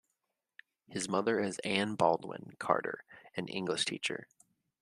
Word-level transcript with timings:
His 0.87 1.07
mother 1.07 1.39
is 1.39 1.59
Anne 1.63 1.93
Baldwin 1.93 2.55
Carter, 2.57 3.03
an 3.35 3.47
English 3.47 3.85
teacher. 3.85 4.25